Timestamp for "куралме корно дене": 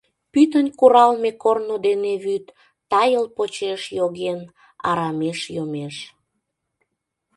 0.79-2.13